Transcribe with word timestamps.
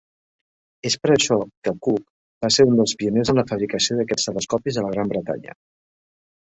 És 0.89 0.95
per 1.03 1.11
això 1.15 1.37
que 1.67 1.73
Cooke 1.87 2.47
va 2.47 2.51
ser 2.57 2.65
un 2.71 2.81
dels 2.81 2.97
pioners 3.03 3.33
en 3.35 3.41
la 3.43 3.47
fabricació 3.53 4.01
d'aquests 4.01 4.31
telescopis 4.31 4.83
a 4.85 4.89
la 4.89 4.93
Gran 4.97 5.15
Bretanya. 5.15 5.59